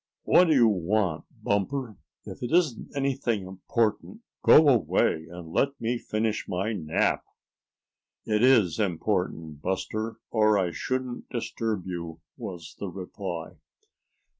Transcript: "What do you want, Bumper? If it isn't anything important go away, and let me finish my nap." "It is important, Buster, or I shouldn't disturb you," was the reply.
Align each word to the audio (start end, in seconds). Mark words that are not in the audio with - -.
"What 0.23 0.45
do 0.45 0.53
you 0.55 0.67
want, 0.67 1.25
Bumper? 1.43 1.95
If 2.25 2.41
it 2.41 2.51
isn't 2.51 2.91
anything 2.97 3.45
important 3.45 4.21
go 4.41 4.67
away, 4.67 5.27
and 5.29 5.51
let 5.53 5.79
me 5.79 5.99
finish 5.99 6.47
my 6.47 6.73
nap." 6.73 7.23
"It 8.25 8.41
is 8.41 8.79
important, 8.79 9.61
Buster, 9.61 10.17
or 10.31 10.57
I 10.57 10.71
shouldn't 10.71 11.29
disturb 11.29 11.85
you," 11.85 12.19
was 12.35 12.75
the 12.79 12.87
reply. 12.89 13.57